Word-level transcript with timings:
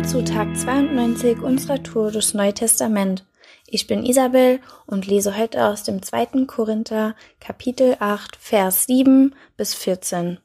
Willkommen 0.00 0.26
zu 0.26 0.32
Tag 0.32 0.56
92 0.56 1.42
unserer 1.42 1.82
Tour 1.82 2.10
durchs 2.10 2.32
Neue 2.32 2.54
Testament. 2.54 3.26
Ich 3.66 3.86
bin 3.86 4.02
Isabel 4.02 4.60
und 4.86 5.06
lese 5.06 5.36
heute 5.36 5.66
aus 5.66 5.82
dem 5.82 6.00
2. 6.00 6.46
Korinther 6.46 7.14
Kapitel 7.38 7.96
8 8.00 8.34
Vers 8.36 8.86
7 8.86 9.34
bis 9.58 9.74
14. 9.74 10.38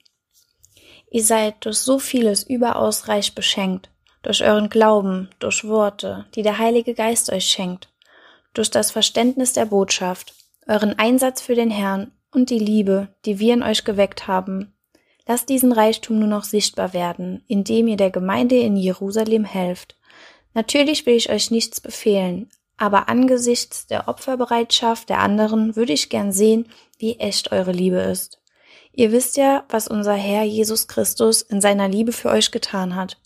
Ihr 1.09 1.23
seid 1.23 1.63
durch 1.63 1.77
so 1.77 1.99
vieles 1.99 2.43
überaus 2.43 3.07
reich 3.07 3.33
beschenkt, 3.33 3.89
durch 4.23 4.43
euren 4.43 4.67
Glauben, 4.67 5.29
durch 5.39 5.63
Worte, 5.65 6.25
die 6.35 6.41
der 6.41 6.57
Heilige 6.57 6.93
Geist 6.93 7.31
euch 7.31 7.45
schenkt, 7.45 7.87
durch 8.53 8.69
das 8.69 8.91
Verständnis 8.91 9.53
der 9.53 9.67
Botschaft, 9.67 10.33
euren 10.67 10.99
Einsatz 10.99 11.41
für 11.41 11.55
den 11.55 11.71
Herrn 11.71 12.11
und 12.29 12.49
die 12.49 12.59
Liebe, 12.59 13.07
die 13.23 13.39
wir 13.39 13.53
in 13.53 13.63
euch 13.63 13.85
geweckt 13.85 14.27
haben, 14.27 14.74
Lasst 15.27 15.49
diesen 15.49 15.71
Reichtum 15.71 16.19
nur 16.19 16.27
noch 16.27 16.43
sichtbar 16.43 16.93
werden, 16.93 17.43
indem 17.47 17.87
ihr 17.87 17.97
der 17.97 18.11
Gemeinde 18.11 18.57
in 18.57 18.77
Jerusalem 18.77 19.43
helft. 19.43 19.97
Natürlich 20.53 21.05
will 21.05 21.15
ich 21.15 21.29
euch 21.29 21.51
nichts 21.51 21.81
befehlen, 21.81 22.49
aber 22.77 23.09
angesichts 23.09 23.87
der 23.87 24.07
Opferbereitschaft 24.07 25.09
der 25.09 25.19
anderen 25.19 25.75
würde 25.75 25.93
ich 25.93 26.09
gern 26.09 26.31
sehen, 26.31 26.67
wie 26.97 27.19
echt 27.19 27.51
eure 27.51 27.71
Liebe 27.71 27.97
ist. 27.97 28.39
Ihr 28.93 29.11
wisst 29.11 29.35
ja, 29.35 29.65
was 29.67 29.87
unser 29.87 30.13
Herr 30.13 30.43
Jesus 30.43 30.87
Christus 30.87 31.41
in 31.41 31.59
seiner 31.59 31.87
Liebe 31.87 32.11
für 32.11 32.29
euch 32.29 32.51
getan 32.51 32.95
hat. 32.95 33.17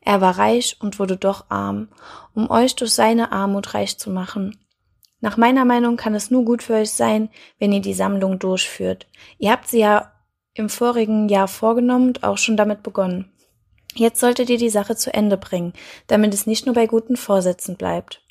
Er 0.00 0.20
war 0.20 0.36
reich 0.38 0.78
und 0.80 0.98
wurde 0.98 1.16
doch 1.16 1.46
arm, 1.48 1.88
um 2.34 2.50
euch 2.50 2.74
durch 2.74 2.92
seine 2.92 3.30
Armut 3.30 3.74
reich 3.74 3.98
zu 3.98 4.10
machen. 4.10 4.58
Nach 5.20 5.36
meiner 5.36 5.64
Meinung 5.64 5.96
kann 5.96 6.16
es 6.16 6.32
nur 6.32 6.44
gut 6.44 6.64
für 6.64 6.74
euch 6.74 6.90
sein, 6.90 7.30
wenn 7.60 7.72
ihr 7.72 7.80
die 7.80 7.94
Sammlung 7.94 8.40
durchführt. 8.40 9.06
Ihr 9.38 9.52
habt 9.52 9.68
sie 9.68 9.78
ja 9.78 10.11
im 10.54 10.68
vorigen 10.68 11.28
Jahr 11.28 11.48
vorgenommen 11.48 12.08
und 12.08 12.24
auch 12.24 12.38
schon 12.38 12.56
damit 12.56 12.82
begonnen. 12.82 13.30
Jetzt 13.94 14.20
solltet 14.20 14.48
ihr 14.48 14.58
die 14.58 14.70
Sache 14.70 14.96
zu 14.96 15.12
Ende 15.12 15.36
bringen, 15.36 15.74
damit 16.06 16.32
es 16.32 16.46
nicht 16.46 16.66
nur 16.66 16.74
bei 16.74 16.86
guten 16.86 17.16
Vorsätzen 17.16 17.76
bleibt. 17.76 18.22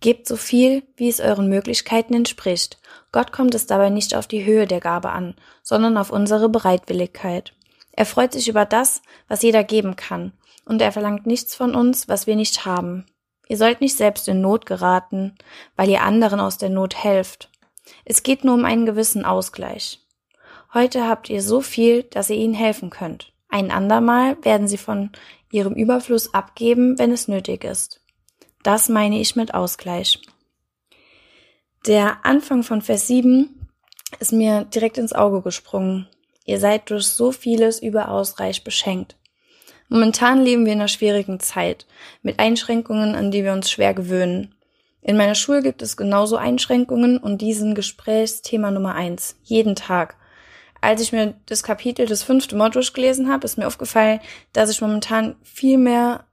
Gebt 0.00 0.26
so 0.26 0.36
viel, 0.36 0.82
wie 0.96 1.08
es 1.08 1.20
euren 1.20 1.48
Möglichkeiten 1.48 2.14
entspricht. 2.14 2.78
Gott 3.12 3.32
kommt 3.32 3.54
es 3.54 3.66
dabei 3.66 3.90
nicht 3.90 4.14
auf 4.14 4.26
die 4.26 4.44
Höhe 4.44 4.66
der 4.66 4.80
Gabe 4.80 5.10
an, 5.10 5.34
sondern 5.62 5.96
auf 5.96 6.10
unsere 6.10 6.48
Bereitwilligkeit. 6.48 7.52
Er 7.92 8.06
freut 8.06 8.32
sich 8.32 8.48
über 8.48 8.64
das, 8.64 9.02
was 9.28 9.42
jeder 9.42 9.62
geben 9.62 9.96
kann, 9.96 10.32
und 10.64 10.80
er 10.80 10.92
verlangt 10.92 11.26
nichts 11.26 11.54
von 11.54 11.74
uns, 11.74 12.08
was 12.08 12.26
wir 12.26 12.36
nicht 12.36 12.64
haben. 12.64 13.06
Ihr 13.48 13.56
sollt 13.56 13.80
nicht 13.80 13.96
selbst 13.96 14.28
in 14.28 14.40
Not 14.40 14.64
geraten, 14.64 15.34
weil 15.76 15.88
ihr 15.88 16.02
anderen 16.02 16.40
aus 16.40 16.56
der 16.56 16.70
Not 16.70 16.94
helft. 17.02 17.50
Es 18.04 18.22
geht 18.22 18.44
nur 18.44 18.54
um 18.54 18.64
einen 18.64 18.86
gewissen 18.86 19.24
Ausgleich. 19.24 20.00
Heute 20.72 21.08
habt 21.08 21.28
ihr 21.28 21.42
so 21.42 21.60
viel, 21.60 22.04
dass 22.04 22.30
ihr 22.30 22.36
ihnen 22.36 22.54
helfen 22.54 22.90
könnt. 22.90 23.32
Ein 23.48 23.72
andermal 23.72 24.36
werden 24.44 24.68
sie 24.68 24.78
von 24.78 25.10
ihrem 25.50 25.74
Überfluss 25.74 26.32
abgeben, 26.32 26.96
wenn 26.98 27.10
es 27.10 27.26
nötig 27.26 27.64
ist. 27.64 28.00
Das 28.62 28.88
meine 28.88 29.20
ich 29.20 29.34
mit 29.34 29.52
Ausgleich. 29.52 30.20
Der 31.86 32.24
Anfang 32.24 32.62
von 32.62 32.82
Vers 32.82 33.08
7 33.08 33.68
ist 34.20 34.32
mir 34.32 34.64
direkt 34.64 34.98
ins 34.98 35.12
Auge 35.12 35.42
gesprungen. 35.42 36.08
Ihr 36.44 36.60
seid 36.60 36.90
durch 36.90 37.06
so 37.06 37.32
vieles 37.32 37.82
überaus 37.82 38.38
reich 38.38 38.62
beschenkt. 38.62 39.16
Momentan 39.88 40.44
leben 40.44 40.66
wir 40.66 40.72
in 40.72 40.78
einer 40.78 40.88
schwierigen 40.88 41.40
Zeit, 41.40 41.86
mit 42.22 42.38
Einschränkungen, 42.38 43.16
an 43.16 43.32
die 43.32 43.42
wir 43.42 43.52
uns 43.52 43.70
schwer 43.70 43.92
gewöhnen. 43.92 44.54
In 45.02 45.16
meiner 45.16 45.34
Schule 45.34 45.62
gibt 45.62 45.82
es 45.82 45.96
genauso 45.96 46.36
Einschränkungen 46.36 47.18
und 47.18 47.40
diesen 47.40 47.74
Gesprächsthema 47.74 48.70
Nummer 48.70 48.94
eins. 48.94 49.36
Jeden 49.42 49.74
Tag 49.74 50.16
als 50.80 51.00
ich 51.00 51.12
mir 51.12 51.34
das 51.46 51.62
Kapitel, 51.62 52.06
das 52.06 52.22
fünfte 52.22 52.56
Mod 52.56 52.74
durchgelesen 52.74 53.30
habe, 53.30 53.44
ist 53.44 53.58
mir 53.58 53.66
aufgefallen, 53.66 54.20
dass 54.52 54.70
ich 54.70 54.80
momentan 54.80 55.36
viel 55.42 55.78
mehr 55.78 56.24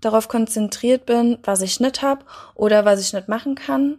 darauf 0.00 0.28
konzentriert 0.28 1.06
bin, 1.06 1.38
was 1.42 1.62
ich 1.62 1.80
nicht 1.80 2.02
hab 2.02 2.24
oder 2.54 2.84
was 2.84 3.00
ich 3.00 3.12
nicht 3.12 3.28
machen 3.28 3.54
kann, 3.54 3.98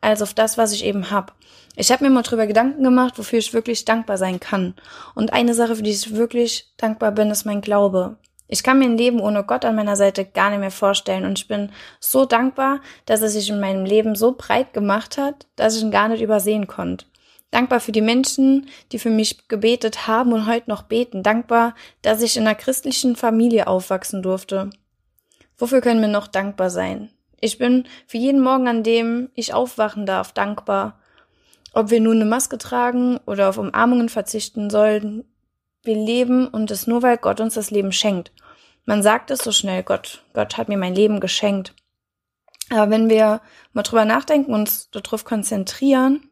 als 0.00 0.22
auf 0.22 0.34
das, 0.34 0.58
was 0.58 0.72
ich 0.72 0.84
eben 0.84 1.10
hab. 1.10 1.34
Ich 1.76 1.90
habe 1.90 2.04
mir 2.04 2.10
mal 2.10 2.22
drüber 2.22 2.46
Gedanken 2.46 2.82
gemacht, 2.82 3.18
wofür 3.18 3.38
ich 3.38 3.54
wirklich 3.54 3.84
dankbar 3.84 4.18
sein 4.18 4.40
kann. 4.40 4.74
Und 5.14 5.32
eine 5.32 5.54
Sache, 5.54 5.76
für 5.76 5.82
die 5.82 5.90
ich 5.90 6.14
wirklich 6.14 6.74
dankbar 6.76 7.12
bin, 7.12 7.30
ist 7.30 7.46
mein 7.46 7.62
Glaube. 7.62 8.18
Ich 8.46 8.62
kann 8.62 8.78
mir 8.78 8.84
ein 8.84 8.98
Leben 8.98 9.20
ohne 9.20 9.44
Gott 9.44 9.64
an 9.64 9.76
meiner 9.76 9.96
Seite 9.96 10.26
gar 10.26 10.50
nicht 10.50 10.58
mehr 10.58 10.70
vorstellen 10.70 11.24
und 11.24 11.38
ich 11.38 11.48
bin 11.48 11.72
so 12.00 12.26
dankbar, 12.26 12.80
dass 13.06 13.22
er 13.22 13.30
sich 13.30 13.48
in 13.48 13.60
meinem 13.60 13.86
Leben 13.86 14.14
so 14.14 14.34
breit 14.36 14.74
gemacht 14.74 15.16
hat, 15.16 15.46
dass 15.56 15.76
ich 15.76 15.82
ihn 15.82 15.90
gar 15.90 16.08
nicht 16.08 16.20
übersehen 16.20 16.66
konnte. 16.66 17.06
Dankbar 17.52 17.80
für 17.80 17.92
die 17.92 18.00
Menschen, 18.00 18.66
die 18.90 18.98
für 18.98 19.10
mich 19.10 19.46
gebetet 19.46 20.08
haben 20.08 20.32
und 20.32 20.46
heute 20.46 20.70
noch 20.70 20.82
beten. 20.82 21.22
Dankbar, 21.22 21.74
dass 22.00 22.22
ich 22.22 22.36
in 22.36 22.46
einer 22.46 22.56
christlichen 22.56 23.14
Familie 23.14 23.66
aufwachsen 23.66 24.22
durfte. 24.22 24.70
Wofür 25.58 25.82
können 25.82 26.00
wir 26.00 26.08
noch 26.08 26.26
dankbar 26.26 26.70
sein? 26.70 27.10
Ich 27.40 27.58
bin 27.58 27.84
für 28.06 28.16
jeden 28.16 28.40
Morgen, 28.40 28.68
an 28.68 28.82
dem 28.82 29.28
ich 29.34 29.52
aufwachen 29.52 30.06
darf, 30.06 30.32
dankbar. 30.32 30.98
Ob 31.74 31.90
wir 31.90 32.00
nun 32.00 32.16
eine 32.16 32.24
Maske 32.24 32.56
tragen 32.56 33.18
oder 33.26 33.50
auf 33.50 33.58
Umarmungen 33.58 34.08
verzichten 34.08 34.70
sollen, 34.70 35.24
wir 35.82 35.96
leben 35.96 36.48
und 36.48 36.70
es 36.70 36.86
nur, 36.86 37.02
weil 37.02 37.18
Gott 37.18 37.40
uns 37.40 37.54
das 37.54 37.70
Leben 37.70 37.92
schenkt. 37.92 38.32
Man 38.86 39.02
sagt 39.02 39.30
es 39.30 39.40
so 39.40 39.52
schnell, 39.52 39.82
Gott, 39.82 40.24
Gott 40.32 40.56
hat 40.56 40.68
mir 40.68 40.78
mein 40.78 40.94
Leben 40.94 41.20
geschenkt. 41.20 41.74
Aber 42.70 42.90
wenn 42.90 43.10
wir 43.10 43.42
mal 43.74 43.82
drüber 43.82 44.06
nachdenken, 44.06 44.54
uns 44.54 44.90
darauf 44.90 45.24
konzentrieren, 45.24 46.30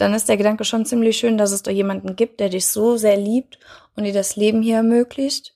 dann 0.00 0.14
ist 0.14 0.28
der 0.28 0.36
Gedanke 0.36 0.64
schon 0.64 0.86
ziemlich 0.86 1.18
schön, 1.18 1.36
dass 1.36 1.52
es 1.52 1.62
da 1.62 1.70
jemanden 1.70 2.16
gibt, 2.16 2.40
der 2.40 2.48
dich 2.48 2.66
so 2.66 2.96
sehr 2.96 3.16
liebt 3.16 3.58
und 3.96 4.04
dir 4.04 4.12
das 4.12 4.36
Leben 4.36 4.62
hier 4.62 4.76
ermöglicht. 4.76 5.54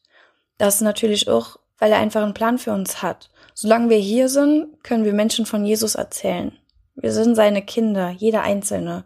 Das 0.59 0.81
natürlich 0.81 1.29
auch, 1.29 1.59
weil 1.79 1.93
er 1.93 1.99
einfach 1.99 2.23
einen 2.23 2.35
Plan 2.35 2.59
für 2.59 2.73
uns 2.73 3.03
hat. 3.03 3.31
Solange 3.55 3.91
wir 3.91 3.99
hier 3.99 4.29
sind, 4.29 4.83
können 4.83 5.05
wir 5.05 5.13
Menschen 5.13 5.47
von 5.47 5.65
Jesus 5.65 5.95
erzählen. 5.95 6.53
Wir 6.95 7.13
sind 7.13 7.35
seine 7.35 7.63
Kinder, 7.63 8.11
jeder 8.11 8.43
Einzelne. 8.43 9.05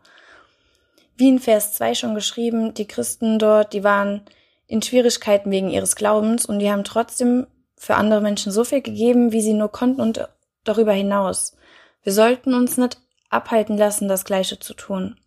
Wie 1.17 1.29
in 1.29 1.39
Vers 1.39 1.73
2 1.75 1.95
schon 1.95 2.15
geschrieben, 2.15 2.75
die 2.75 2.87
Christen 2.87 3.39
dort, 3.39 3.73
die 3.73 3.85
waren 3.85 4.23
in 4.67 4.83
Schwierigkeiten 4.83 5.51
wegen 5.51 5.71
ihres 5.71 5.97
Glaubens 5.97 6.47
und 6.47 6.59
die 6.59 6.71
haben 6.71 6.85
trotzdem 6.85 7.47
für 7.77 7.95
andere 7.95 8.21
Menschen 8.21 8.53
so 8.53 8.65
viel 8.65 8.83
gegeben, 8.83 9.33
wie 9.33 9.41
sie 9.41 9.55
nur 9.55 9.71
konnten 9.71 10.01
und 10.01 10.29
darüber 10.65 10.93
hinaus. 10.93 11.57
Wir 12.03 12.13
sollten 12.13 12.55
uns 12.55 12.77
nicht 12.77 12.99
abhalten 13.31 13.77
lassen, 13.77 14.09
das 14.09 14.25
Gleiche 14.25 14.59
zu 14.59 14.75
tun. 14.75 15.19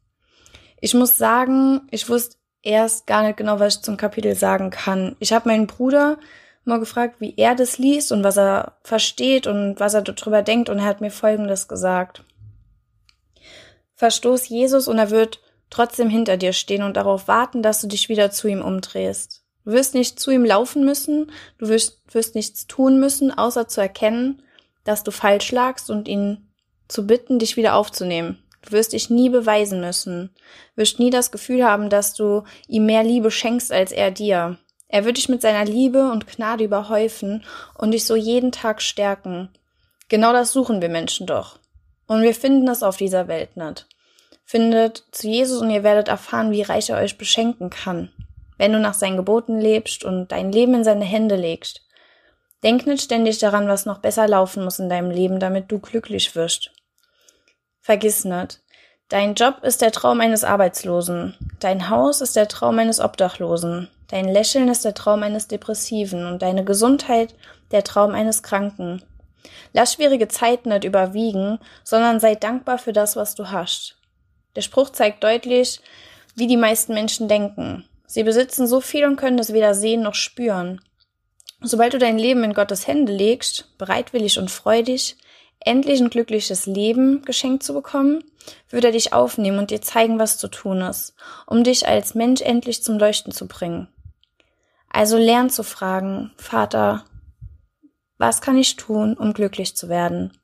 Ich 0.82 0.96
muss 0.96 1.18
sagen, 1.18 1.82
ich 1.92 2.10
wusste 2.10 2.38
erst 2.64 3.08
gar 3.08 3.24
nicht 3.24 3.38
genau, 3.38 3.60
was 3.60 3.76
ich 3.76 3.82
zum 3.84 3.98
Kapitel 3.98 4.36
sagen 4.36 4.72
kann. 4.72 5.16
Ich 5.20 5.32
habe 5.32 5.48
meinen 5.48 5.68
Bruder 5.68 6.18
mal 6.66 6.80
gefragt, 6.80 7.16
wie 7.20 7.36
er 7.38 7.56
das 7.56 7.78
liest 7.78 8.12
und 8.12 8.24
was 8.24 8.38
er 8.38 8.78
versteht 8.84 9.48
und 9.48 9.80
was 9.80 9.94
er 9.94 10.02
darüber 10.02 10.42
denkt 10.42 10.70
und 10.70 10.80
er 10.80 10.86
hat 10.86 11.00
mir 11.00 11.12
Folgendes 11.12 11.68
gesagt. 11.68 12.24
Verstoß 13.96 14.50
Jesus 14.50 14.88
und 14.88 14.98
er 14.98 15.12
wird 15.12 15.40
trotzdem 15.70 16.10
hinter 16.10 16.38
dir 16.38 16.54
stehen 16.54 16.82
und 16.82 16.98
darauf 16.98 17.28
warten, 17.28 17.62
dass 17.62 17.82
du 17.82 17.88
dich 17.88 18.10
wieder 18.10 18.32
zu 18.32 18.48
ihm 18.48 18.62
umdrehst. 18.62 19.44
Du 19.64 19.72
wirst 19.74 19.94
nicht 19.94 20.20
zu 20.20 20.32
ihm 20.32 20.44
laufen 20.44 20.84
müssen, 20.84 21.32
du 21.60 21.68
wirst, 21.68 22.02
wirst 22.12 22.34
nichts 22.34 22.66
tun 22.66 23.00
müssen, 23.00 23.32
außer 23.32 23.68
zu 23.68 23.82
erkennen, 23.82 24.42
dass 24.84 25.04
du 25.04 25.12
falsch 25.12 25.52
lagst 25.52 25.92
und 25.92 26.08
ihn 26.08 26.52
zu 26.88 27.06
bitten, 27.06 27.38
dich 27.38 27.58
wieder 27.58 27.76
aufzunehmen. 27.76 28.42
Du 28.62 28.72
wirst 28.72 28.94
dich 28.94 29.10
nie 29.10 29.30
beweisen 29.30 29.82
müssen, 29.82 30.30
wirst 30.76 31.00
nie 31.00 31.10
das 31.10 31.32
Gefühl 31.32 31.64
haben, 31.64 31.90
dass 31.90 32.14
du 32.14 32.44
ihm 32.68 32.86
mehr 32.86 33.04
Liebe 33.04 33.32
schenkst 33.32 33.72
als 33.72 33.92
er 33.92 34.12
dir. 34.12 34.58
Er 34.88 35.06
wird 35.06 35.18
dich 35.18 35.30
mit 35.30 35.42
seiner 35.42 35.66
Liebe 35.66 36.12
und 36.12 36.28
Gnade 36.28 36.66
überhäufen 36.66 37.44
und 37.78 37.92
dich 37.92 38.06
so 38.06 38.16
jeden 38.16 38.52
Tag 38.52 38.82
stärken. 38.82 39.50
Genau 40.10 40.34
das 40.34 40.52
suchen 40.52 40.82
wir 40.82 40.90
Menschen 40.90 41.26
doch. 41.26 41.58
Und 42.08 42.22
wir 42.22 42.36
finden 42.36 42.68
es 42.68 42.84
auf 42.84 42.98
dieser 42.98 43.30
Welt 43.30 43.56
nicht. 43.56 43.88
Findet 44.44 45.06
zu 45.12 45.30
Jesus 45.30 45.62
und 45.62 45.70
ihr 45.70 45.84
werdet 45.84 46.10
erfahren, 46.10 46.52
wie 46.52 46.62
reich 46.62 46.90
er 46.90 46.98
euch 46.98 47.18
beschenken 47.18 47.70
kann, 47.70 48.12
wenn 48.58 48.74
du 48.74 48.80
nach 48.80 48.94
seinen 48.94 49.16
Geboten 49.16 49.62
lebst 49.62 50.04
und 50.04 50.30
dein 50.34 50.52
Leben 50.52 50.74
in 50.74 50.84
seine 50.84 51.06
Hände 51.06 51.38
legst. 51.38 51.86
Denk 52.62 52.86
nicht 52.86 53.04
ständig 53.04 53.40
daran, 53.40 53.70
was 53.70 53.86
noch 53.86 54.00
besser 54.00 54.28
laufen 54.28 54.66
muss 54.66 54.78
in 54.78 54.90
deinem 54.90 55.10
Leben, 55.10 55.40
damit 55.40 55.72
du 55.72 55.80
glücklich 55.80 56.36
wirst. 56.36 56.72
Vergiss 57.82 58.26
nicht. 58.26 58.62
Dein 59.10 59.34
Job 59.34 59.64
ist 59.64 59.82
der 59.82 59.92
Traum 59.92 60.22
eines 60.22 60.44
Arbeitslosen. 60.44 61.36
Dein 61.60 61.90
Haus 61.90 62.22
ist 62.22 62.36
der 62.36 62.48
Traum 62.48 62.80
eines 62.80 63.00
Obdachlosen. 63.00 63.90
Dein 64.08 64.30
Lächeln 64.30 64.70
ist 64.70 64.86
der 64.86 64.94
Traum 64.94 65.24
eines 65.24 65.48
Depressiven 65.48 66.26
und 66.26 66.42
deine 66.42 66.64
Gesundheit 66.64 67.36
der 67.72 67.84
Traum 67.84 68.14
eines 68.14 68.44
Kranken. 68.44 69.04
Lass 69.74 69.94
schwierige 69.94 70.28
Zeiten 70.28 70.70
nicht 70.70 70.84
überwiegen, 70.84 71.60
sondern 71.84 72.20
sei 72.20 72.36
dankbar 72.36 72.78
für 72.78 72.94
das, 72.94 73.16
was 73.16 73.36
du 73.36 73.52
hast. 73.52 73.98
Der 74.56 74.62
Spruch 74.62 74.90
zeigt 74.90 75.24
deutlich, 75.24 75.82
wie 76.36 76.48
die 76.48 76.58
meisten 76.58 76.94
Menschen 76.94 77.28
denken. 77.28 77.86
Sie 78.06 78.24
besitzen 78.24 78.68
so 78.68 78.82
viel 78.82 79.06
und 79.06 79.16
können 79.16 79.40
es 79.40 79.54
weder 79.54 79.74
sehen 79.74 80.04
noch 80.04 80.16
spüren. 80.16 80.82
Sobald 81.62 81.94
du 81.94 81.98
dein 81.98 82.18
Leben 82.18 82.44
in 82.44 82.54
Gottes 82.54 82.88
Hände 82.88 83.14
legst, 83.14 83.78
bereitwillig 83.78 84.38
und 84.40 84.52
freudig, 84.52 85.16
endlich 85.66 86.00
ein 86.00 86.10
glückliches 86.10 86.66
Leben 86.66 87.22
geschenkt 87.24 87.64
zu 87.64 87.74
bekommen, 87.74 88.24
würde 88.70 88.88
er 88.88 88.94
dich 88.94 89.14
aufnehmen 89.14 89.60
und 89.60 89.72
dir 89.72 89.82
zeigen, 89.82 90.20
was 90.20 90.38
zu 90.38 90.48
tun 90.48 90.82
ist, 90.82 91.14
um 91.46 91.64
dich 91.64 91.88
als 91.88 92.16
Mensch 92.16 92.42
endlich 92.42 92.84
zum 92.84 92.98
Leuchten 92.98 93.32
zu 93.32 93.48
bringen. 93.48 93.88
Also 94.90 95.18
lern 95.18 95.50
zu 95.50 95.64
fragen, 95.64 96.32
Vater, 96.38 97.06
Was 98.18 98.40
kann 98.42 98.58
ich 98.58 98.76
tun, 98.76 99.18
um 99.18 99.34
glücklich 99.34 99.76
zu 99.76 99.90
werden? 99.90 100.38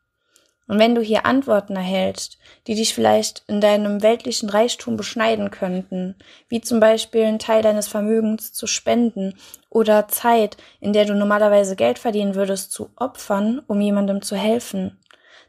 Und 0.67 0.79
wenn 0.79 0.95
du 0.95 1.01
hier 1.01 1.25
Antworten 1.25 1.75
erhältst, 1.75 2.37
die 2.67 2.75
dich 2.75 2.93
vielleicht 2.93 3.43
in 3.47 3.61
deinem 3.61 4.01
weltlichen 4.01 4.49
Reichtum 4.49 4.97
beschneiden 4.97 5.49
könnten, 5.49 6.15
wie 6.49 6.59
zum 6.59 6.79
Beispiel 6.79 7.23
einen 7.23 7.39
Teil 7.39 7.61
deines 7.61 7.87
Vermögens 7.87 8.51
zu 8.51 8.67
spenden 8.67 9.35
oder 9.69 10.07
Zeit, 10.09 10.57
in 10.81 10.91
der 10.91 11.05
du 11.05 11.13
normalerweise 11.13 11.75
Geld 11.75 11.99
verdienen 11.99 12.35
würdest, 12.35 12.71
zu 12.71 12.89
opfern, 12.97 13.61
um 13.67 13.79
jemandem 13.79 14.21
zu 14.21 14.35
helfen, 14.35 14.99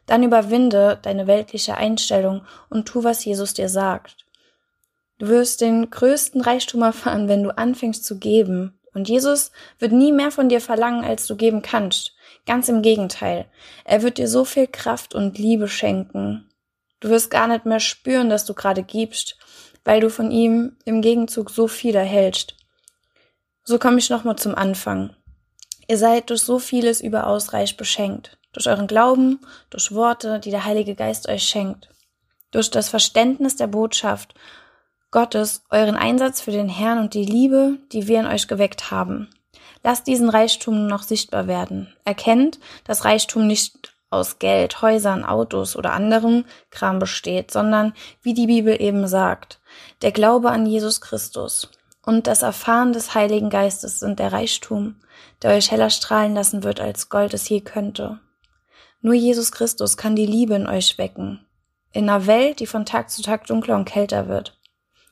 dann 0.09 0.23
überwinde 0.23 0.99
deine 1.01 1.27
weltliche 1.27 1.77
Einstellung 1.77 2.41
und 2.69 2.87
tu, 2.87 3.03
was 3.03 3.23
Jesus 3.23 3.53
dir 3.53 3.69
sagt. 3.69 4.25
Du 5.19 5.27
wirst 5.27 5.61
den 5.61 5.89
größten 5.89 6.41
Reichtum 6.41 6.81
erfahren, 6.81 7.27
wenn 7.27 7.43
du 7.43 7.55
anfängst 7.55 8.05
zu 8.05 8.19
geben. 8.19 8.79
Und 8.93 9.09
Jesus 9.09 9.51
wird 9.77 9.91
nie 9.91 10.11
mehr 10.11 10.31
von 10.31 10.49
dir 10.49 10.61
verlangen, 10.61 11.03
als 11.03 11.27
du 11.27 11.35
geben 11.35 11.61
kannst. 11.61 12.15
Ganz 12.45 12.69
im 12.69 12.81
Gegenteil. 12.81 13.45
Er 13.85 14.01
wird 14.01 14.17
dir 14.17 14.27
so 14.27 14.45
viel 14.45 14.67
Kraft 14.67 15.13
und 15.13 15.37
Liebe 15.37 15.67
schenken. 15.67 16.49
Du 16.99 17.09
wirst 17.09 17.29
gar 17.29 17.47
nicht 17.47 17.65
mehr 17.65 17.79
spüren, 17.79 18.29
dass 18.29 18.45
du 18.45 18.53
gerade 18.53 18.83
gibst, 18.83 19.37
weil 19.83 19.99
du 19.99 20.09
von 20.09 20.31
ihm 20.31 20.77
im 20.85 21.01
Gegenzug 21.01 21.51
so 21.51 21.67
viel 21.67 21.95
erhältst. 21.95 22.55
So 23.63 23.77
komme 23.77 23.99
ich 23.99 24.09
nochmal 24.09 24.37
zum 24.37 24.55
Anfang. 24.55 25.15
Ihr 25.89 25.97
seid 25.97 26.29
durch 26.29 26.43
so 26.43 26.59
vieles 26.59 27.01
überaus 27.01 27.51
reich 27.51 27.75
beschenkt. 27.75 28.37
Durch 28.53 28.67
euren 28.67 28.85
Glauben, 28.85 29.39
durch 29.71 29.91
Worte, 29.91 30.39
die 30.39 30.51
der 30.51 30.63
Heilige 30.63 30.93
Geist 30.93 31.27
euch 31.27 31.41
schenkt. 31.41 31.89
Durch 32.51 32.69
das 32.69 32.89
Verständnis 32.89 33.55
der 33.55 33.65
Botschaft 33.65 34.35
Gottes, 35.09 35.63
euren 35.71 35.95
Einsatz 35.95 36.41
für 36.41 36.51
den 36.51 36.69
Herrn 36.69 36.99
und 36.99 37.15
die 37.15 37.25
Liebe, 37.25 37.79
die 37.91 38.07
wir 38.07 38.19
in 38.19 38.27
euch 38.27 38.47
geweckt 38.47 38.91
haben. 38.91 39.29
Lasst 39.83 40.05
diesen 40.05 40.29
Reichtum 40.29 40.85
noch 40.85 41.01
sichtbar 41.01 41.47
werden. 41.47 41.91
Erkennt, 42.05 42.59
dass 42.83 43.03
Reichtum 43.03 43.47
nicht 43.47 43.95
aus 44.11 44.37
Geld, 44.37 44.83
Häusern, 44.83 45.25
Autos 45.25 45.75
oder 45.75 45.93
anderem 45.93 46.45
Kram 46.69 46.99
besteht, 46.99 47.49
sondern, 47.49 47.95
wie 48.21 48.35
die 48.35 48.45
Bibel 48.45 48.79
eben 48.79 49.07
sagt, 49.07 49.59
der 50.03 50.11
Glaube 50.11 50.51
an 50.51 50.67
Jesus 50.67 51.01
Christus 51.01 51.71
und 52.05 52.27
das 52.27 52.41
Erfahren 52.41 52.93
des 52.93 53.13
Heiligen 53.13 53.49
Geistes 53.49 53.99
sind 53.99 54.19
der 54.19 54.31
Reichtum, 54.33 54.95
der 55.41 55.51
euch 55.55 55.71
heller 55.71 55.89
strahlen 55.89 56.33
lassen 56.33 56.63
wird, 56.63 56.79
als 56.79 57.09
Gold 57.09 57.33
es 57.33 57.47
je 57.49 57.61
könnte. 57.61 58.19
Nur 59.01 59.13
Jesus 59.13 59.51
Christus 59.51 59.97
kann 59.97 60.15
die 60.15 60.25
Liebe 60.25 60.55
in 60.55 60.67
euch 60.67 60.97
wecken, 60.97 61.45
in 61.91 62.09
einer 62.09 62.27
Welt, 62.27 62.59
die 62.59 62.67
von 62.67 62.85
Tag 62.85 63.09
zu 63.09 63.21
Tag 63.21 63.47
dunkler 63.47 63.75
und 63.75 63.85
kälter 63.85 64.27
wird. 64.27 64.57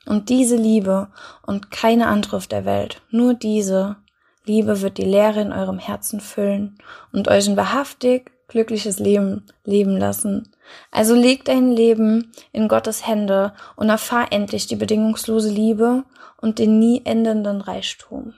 Und 0.06 0.28
diese 0.28 0.56
Liebe 0.56 1.08
und 1.46 1.70
keine 1.70 2.06
andere 2.06 2.36
auf 2.36 2.46
der 2.46 2.64
Welt, 2.64 3.02
nur 3.10 3.34
diese 3.34 3.96
Liebe 4.44 4.80
wird 4.80 4.96
die 4.98 5.04
Leere 5.04 5.42
in 5.42 5.52
eurem 5.52 5.78
Herzen 5.78 6.20
füllen 6.20 6.78
und 7.12 7.28
euch 7.28 7.48
ein 7.48 7.56
wahrhaftig 7.56 8.32
glückliches 8.48 8.98
Leben 8.98 9.46
leben 9.64 9.96
lassen. 9.96 10.50
Also 10.90 11.14
leg 11.14 11.44
dein 11.44 11.70
Leben 11.70 12.32
in 12.52 12.68
Gottes 12.68 13.06
Hände 13.06 13.54
und 13.76 13.88
erfahr 13.88 14.32
endlich 14.32 14.66
die 14.66 14.76
bedingungslose 14.76 15.50
Liebe 15.50 16.04
und 16.40 16.58
den 16.58 16.78
nie 16.78 17.02
endenden 17.04 17.60
Reichtum. 17.60 18.34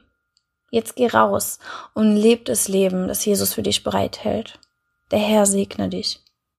Jetzt 0.71 0.97
geh 0.97 1.09
raus 1.09 1.59
und 1.95 2.17
leb 2.17 2.45
das 2.45 2.69
Leben, 2.69 3.09
das 3.09 3.25
Jesus 3.25 3.53
für 3.53 3.63
dich 3.63 3.83
bereithält. 3.83 4.59
Der 5.11 5.19
Herr 5.19 5.47
segne 5.47 5.89
dich. 5.89 6.21